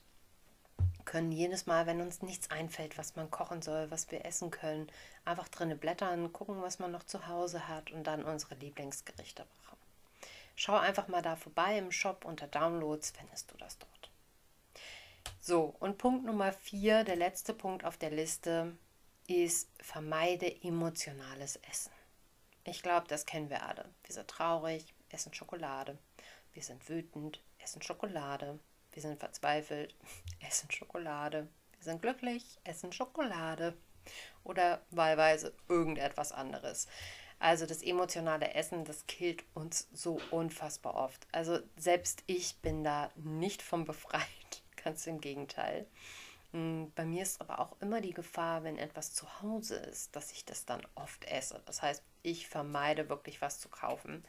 können 1.06 1.32
jedes 1.32 1.66
Mal, 1.66 1.86
wenn 1.86 2.02
uns 2.02 2.22
nichts 2.22 2.52
einfällt, 2.52 2.98
was 2.98 3.16
man 3.16 3.32
kochen 3.32 3.62
soll, 3.62 3.92
was 3.92 4.12
wir 4.12 4.26
essen 4.26 4.52
können, 4.52 4.88
einfach 5.26 5.48
drinnen 5.50 5.78
blättern, 5.78 6.32
gucken, 6.32 6.62
was 6.62 6.80
man 6.80 6.92
noch 6.92 7.04
zu 7.04 7.28
Hause 7.28 7.68
hat 7.68 7.92
und 7.92 8.06
dann 8.06 8.24
unsere 8.24 8.56
Lieblingsgerichte 8.56 9.46
machen. 9.64 9.78
Schau 10.56 10.78
einfach 10.78 11.08
mal 11.08 11.22
da 11.22 11.36
vorbei 11.36 11.78
im 11.78 11.92
Shop 11.92 12.26
unter 12.26 12.48
Downloads, 12.48 13.12
findest 13.12 13.52
du 13.52 13.58
das 13.58 13.78
dort. 13.78 13.91
So, 15.40 15.76
und 15.80 15.98
Punkt 15.98 16.26
Nummer 16.26 16.54
vier, 16.54 17.04
der 17.04 17.16
letzte 17.16 17.54
Punkt 17.54 17.84
auf 17.84 17.98
der 17.98 18.12
Liste, 18.12 18.78
ist 19.28 19.70
vermeide 19.80 20.64
emotionales 20.64 21.58
Essen. 21.70 21.92
Ich 22.64 22.84
glaube, 22.84 23.08
das 23.08 23.26
kennen 23.26 23.50
wir 23.50 23.66
alle. 23.66 23.90
Wir 24.04 24.14
sind 24.14 24.28
traurig, 24.28 24.94
essen 25.10 25.34
Schokolade. 25.34 25.98
Wir 26.54 26.64
sind 26.64 26.88
wütend, 26.90 27.42
essen 27.60 27.82
Schokolade. 27.82 28.60
Wir 28.92 29.02
sind 29.02 29.20
verzweifelt, 29.20 29.96
essen 30.48 30.70
Schokolade. 30.70 31.48
Wir 31.78 31.84
sind 31.84 32.02
glücklich, 32.02 32.60
essen 32.64 32.92
Schokolade. 32.92 33.76
Oder 34.44 34.82
wahlweise 34.92 35.54
irgendetwas 35.70 36.32
anderes. 36.32 36.88
Also 37.40 37.66
das 37.66 37.82
emotionale 37.82 38.54
Essen, 38.54 38.86
das 38.86 39.08
killt 39.08 39.44
uns 39.56 39.88
so 39.92 40.20
unfassbar 40.30 40.94
oft. 40.94 41.28
Also 41.32 41.60
selbst 41.76 42.24
ich 42.28 42.58
bin 42.58 42.84
da 42.84 43.10
nicht 43.16 43.64
von 43.64 43.86
befreit. 43.86 44.28
Ganz 44.84 45.06
im 45.08 45.22
Gegenteil. 45.22 45.88
Hm, 46.52 46.92
bei 46.96 47.06
mir 47.06 47.24
ist 47.24 47.40
aber 47.42 47.60
auch 47.60 47.80
immer 47.82 48.02
die 48.02 48.14
Gefahr, 48.14 48.64
wenn 48.64 48.78
etwas 48.78 49.14
zu 49.14 49.42
Hause 49.42 49.76
ist, 49.76 50.16
dass 50.16 50.32
ich 50.32 50.46
das 50.46 50.66
dann 50.66 50.82
oft 50.96 51.26
esse. 51.26 51.62
Das 51.66 51.82
heißt, 51.82 52.04
ich 52.24 52.48
vermeide 52.48 53.10
wirklich 53.10 53.42
was 53.42 53.60
zu 53.60 53.70
kaufen. 53.70 54.26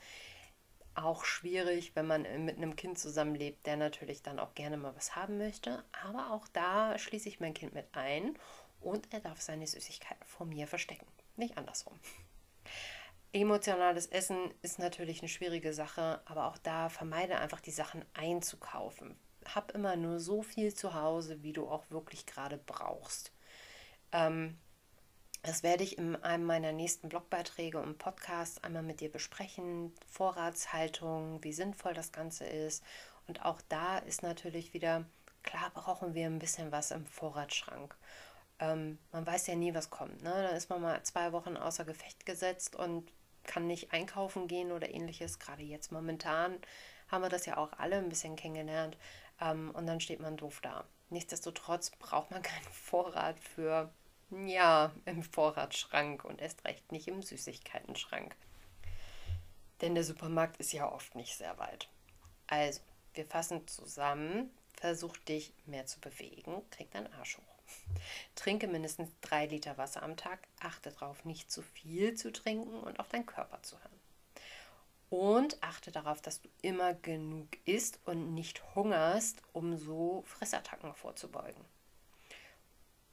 Auch 0.94 1.24
schwierig, 1.24 1.96
wenn 1.96 2.06
man 2.06 2.22
mit 2.44 2.58
einem 2.58 2.76
Kind 2.76 2.98
zusammenlebt, 2.98 3.66
der 3.66 3.76
natürlich 3.76 4.22
dann 4.22 4.38
auch 4.38 4.54
gerne 4.54 4.76
mal 4.76 4.94
was 4.94 5.16
haben 5.16 5.38
möchte. 5.38 5.84
Aber 6.04 6.30
auch 6.32 6.46
da 6.48 6.98
schließe 6.98 7.28
ich 7.28 7.40
mein 7.40 7.54
Kind 7.54 7.74
mit 7.74 7.86
ein 7.92 8.38
und 8.80 9.12
er 9.12 9.20
darf 9.20 9.40
seine 9.40 9.66
Süßigkeiten 9.66 10.24
vor 10.26 10.46
mir 10.46 10.66
verstecken. 10.66 11.06
Nicht 11.36 11.56
andersrum. 11.56 11.98
Emotionales 13.32 14.06
Essen 14.08 14.52
ist 14.60 14.78
natürlich 14.78 15.20
eine 15.20 15.28
schwierige 15.28 15.72
Sache, 15.72 16.20
aber 16.26 16.48
auch 16.48 16.58
da 16.58 16.90
vermeide 16.90 17.38
einfach 17.38 17.60
die 17.60 17.70
Sachen 17.70 18.04
einzukaufen. 18.12 19.16
Hab 19.54 19.72
immer 19.72 19.96
nur 19.96 20.20
so 20.20 20.42
viel 20.42 20.74
zu 20.74 20.94
Hause, 20.94 21.42
wie 21.42 21.52
du 21.52 21.68
auch 21.68 21.84
wirklich 21.90 22.26
gerade 22.26 22.58
brauchst. 22.58 23.32
Ähm, 24.12 24.58
das 25.42 25.62
werde 25.62 25.82
ich 25.82 25.98
in 25.98 26.16
einem 26.16 26.44
meiner 26.44 26.72
nächsten 26.72 27.08
Blogbeiträge 27.08 27.80
und 27.80 27.98
Podcasts 27.98 28.62
einmal 28.62 28.82
mit 28.82 29.00
dir 29.00 29.10
besprechen. 29.10 29.92
Vorratshaltung, 30.08 31.42
wie 31.42 31.52
sinnvoll 31.52 31.94
das 31.94 32.12
Ganze 32.12 32.44
ist. 32.44 32.84
Und 33.26 33.44
auch 33.44 33.60
da 33.68 33.98
ist 33.98 34.22
natürlich 34.22 34.72
wieder, 34.72 35.04
klar 35.42 35.70
brauchen 35.74 36.14
wir 36.14 36.26
ein 36.26 36.38
bisschen 36.38 36.70
was 36.70 36.90
im 36.90 37.06
Vorratsschrank 37.06 37.96
ähm, 38.62 38.98
man 39.10 39.26
weiß 39.26 39.48
ja 39.48 39.56
nie, 39.56 39.74
was 39.74 39.90
kommt. 39.90 40.22
Ne? 40.22 40.30
Da 40.30 40.50
ist 40.50 40.70
man 40.70 40.80
mal 40.80 41.02
zwei 41.02 41.32
Wochen 41.32 41.56
außer 41.56 41.84
Gefecht 41.84 42.24
gesetzt 42.24 42.76
und 42.76 43.10
kann 43.44 43.66
nicht 43.66 43.92
einkaufen 43.92 44.46
gehen 44.46 44.70
oder 44.70 44.90
ähnliches. 44.90 45.38
Gerade 45.40 45.62
jetzt 45.62 45.90
momentan 45.90 46.58
haben 47.08 47.22
wir 47.22 47.28
das 47.28 47.44
ja 47.46 47.56
auch 47.56 47.72
alle 47.78 47.96
ein 47.96 48.08
bisschen 48.08 48.36
kennengelernt. 48.36 48.96
Ähm, 49.42 49.70
und 49.72 49.86
dann 49.86 50.00
steht 50.00 50.20
man 50.20 50.36
doof 50.36 50.60
da. 50.62 50.84
Nichtsdestotrotz 51.10 51.90
braucht 51.90 52.30
man 52.30 52.42
keinen 52.42 52.64
Vorrat 52.72 53.38
für, 53.40 53.92
ja, 54.30 54.92
im 55.04 55.22
Vorratsschrank 55.22 56.24
und 56.24 56.40
erst 56.40 56.64
recht 56.64 56.92
nicht 56.92 57.08
im 57.08 57.22
Süßigkeitenschrank. 57.22 58.34
Denn 59.80 59.94
der 59.94 60.04
Supermarkt 60.04 60.58
ist 60.58 60.72
ja 60.72 60.90
oft 60.90 61.14
nicht 61.16 61.36
sehr 61.36 61.58
weit. 61.58 61.88
Also, 62.46 62.80
wir 63.14 63.26
fassen 63.26 63.66
zusammen. 63.66 64.50
Versuch 64.74 65.16
dich 65.18 65.52
mehr 65.66 65.86
zu 65.86 66.00
bewegen, 66.00 66.60
krieg 66.70 66.90
deinen 66.90 67.12
Arsch 67.12 67.38
hoch. 67.38 67.42
Trinke 68.34 68.66
mindestens 68.66 69.10
drei 69.20 69.46
Liter 69.46 69.78
Wasser 69.78 70.02
am 70.02 70.16
Tag. 70.16 70.40
Achte 70.60 70.90
darauf, 70.90 71.24
nicht 71.24 71.52
zu 71.52 71.62
viel 71.62 72.14
zu 72.14 72.32
trinken 72.32 72.80
und 72.80 72.98
auf 72.98 73.08
deinen 73.08 73.26
Körper 73.26 73.62
zu 73.62 73.78
hören. 73.78 73.91
Und 75.12 75.62
achte 75.62 75.92
darauf, 75.92 76.22
dass 76.22 76.40
du 76.40 76.48
immer 76.62 76.94
genug 76.94 77.46
isst 77.66 78.00
und 78.06 78.32
nicht 78.32 78.62
hungerst, 78.74 79.42
um 79.52 79.76
so 79.76 80.22
Fressattacken 80.22 80.94
vorzubeugen. 80.94 81.62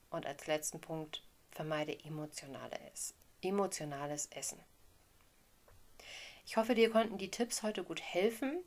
Und 0.09 0.25
als 0.25 0.47
letzten 0.47 0.79
Punkt, 0.79 1.25
vermeide 1.51 1.99
emotionales, 2.05 3.15
emotionales 3.41 4.27
Essen. 4.27 4.63
Ich 6.45 6.55
hoffe, 6.55 6.73
dir 6.73 6.89
konnten 6.89 7.17
die 7.17 7.31
Tipps 7.31 7.63
heute 7.63 7.83
gut 7.83 8.01
helfen. 8.01 8.63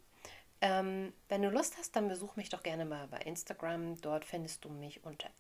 Ähm, 0.61 1.15
wenn 1.31 1.41
du 1.41 1.49
Lust 1.49 1.79
hast, 1.79 1.97
dann 1.97 2.09
besuch 2.09 2.37
mich 2.37 2.51
doch 2.51 2.63
gerne 2.63 2.85
mal 2.85 3.09
bei 3.09 3.21
Instagram. 3.21 3.99
Dort 4.03 4.27
findest 4.27 4.67
du 4.67 4.69
mich 4.69 5.05
unter 5.05 5.31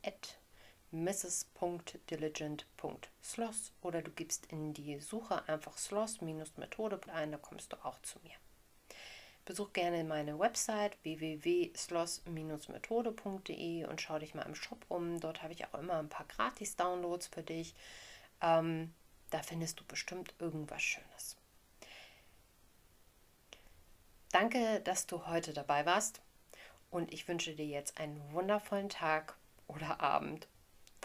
mrs.diligent.sloss 0.92 3.72
oder 3.80 4.02
du 4.02 4.10
gibst 4.10 4.46
in 4.46 4.74
die 4.74 5.00
Suche 5.00 5.48
einfach 5.48 5.76
Sloss-Methode 5.76 7.00
ein, 7.12 7.32
da 7.32 7.38
kommst 7.38 7.72
du 7.72 7.84
auch 7.84 8.00
zu 8.02 8.20
mir. 8.20 8.36
Besuch 9.44 9.72
gerne 9.72 10.04
meine 10.04 10.38
Website 10.38 10.96
www.sloss-methode.de 11.02 13.86
und 13.86 14.00
schau 14.00 14.20
dich 14.20 14.34
mal 14.34 14.42
im 14.42 14.54
Shop 14.54 14.84
um. 14.88 15.18
Dort 15.18 15.42
habe 15.42 15.52
ich 15.52 15.66
auch 15.66 15.74
immer 15.74 15.98
ein 15.98 16.08
paar 16.08 16.26
Gratis-Downloads 16.26 17.26
für 17.26 17.42
dich. 17.42 17.74
Ähm, 18.40 18.94
da 19.30 19.42
findest 19.42 19.80
du 19.80 19.84
bestimmt 19.84 20.32
irgendwas 20.38 20.82
Schönes. 20.82 21.36
Danke, 24.30 24.80
dass 24.80 25.06
du 25.06 25.26
heute 25.26 25.52
dabei 25.52 25.86
warst 25.86 26.20
und 26.90 27.12
ich 27.12 27.26
wünsche 27.26 27.54
dir 27.54 27.66
jetzt 27.66 27.98
einen 27.98 28.32
wundervollen 28.32 28.88
Tag 28.88 29.36
oder 29.66 30.00
Abend 30.00 30.46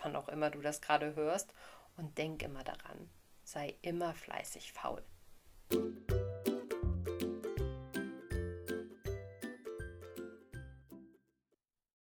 wann 0.04 0.16
auch 0.16 0.30
immer 0.30 0.50
du 0.50 0.62
das 0.62 0.82
gerade 0.82 1.16
hörst. 1.16 1.54
Und 1.98 2.18
denk 2.18 2.44
immer 2.44 2.64
daran, 2.64 3.10
sei 3.44 3.76
immer 3.82 4.14
fleißig 4.14 4.72
faul. 4.72 5.04